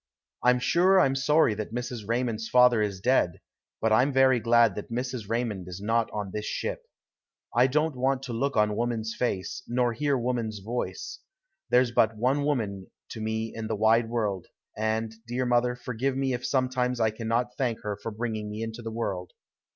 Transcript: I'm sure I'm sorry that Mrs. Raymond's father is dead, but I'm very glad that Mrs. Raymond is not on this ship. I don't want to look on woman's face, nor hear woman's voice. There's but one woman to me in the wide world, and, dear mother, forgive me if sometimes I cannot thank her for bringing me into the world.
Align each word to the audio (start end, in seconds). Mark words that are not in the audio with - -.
I'm 0.41 0.57
sure 0.57 0.99
I'm 0.99 1.13
sorry 1.13 1.53
that 1.53 1.75
Mrs. 1.75 2.07
Raymond's 2.07 2.49
father 2.49 2.81
is 2.81 2.99
dead, 3.01 3.39
but 3.79 3.93
I'm 3.93 4.11
very 4.11 4.39
glad 4.39 4.73
that 4.73 4.91
Mrs. 4.91 5.29
Raymond 5.29 5.67
is 5.67 5.79
not 5.79 6.09
on 6.09 6.31
this 6.31 6.47
ship. 6.47 6.87
I 7.55 7.67
don't 7.67 7.95
want 7.95 8.23
to 8.23 8.33
look 8.33 8.57
on 8.57 8.75
woman's 8.75 9.13
face, 9.13 9.61
nor 9.67 9.93
hear 9.93 10.17
woman's 10.17 10.57
voice. 10.57 11.19
There's 11.69 11.91
but 11.91 12.17
one 12.17 12.43
woman 12.43 12.87
to 13.09 13.21
me 13.21 13.53
in 13.53 13.67
the 13.67 13.75
wide 13.75 14.09
world, 14.09 14.47
and, 14.75 15.13
dear 15.27 15.45
mother, 15.45 15.75
forgive 15.75 16.17
me 16.17 16.33
if 16.33 16.43
sometimes 16.47 16.99
I 16.99 17.11
cannot 17.11 17.55
thank 17.55 17.81
her 17.83 17.95
for 17.95 18.11
bringing 18.11 18.49
me 18.49 18.63
into 18.63 18.81
the 18.81 18.91
world. 18.91 19.33